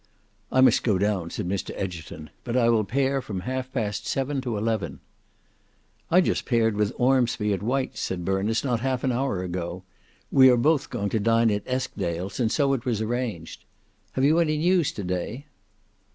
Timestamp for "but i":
2.43-2.69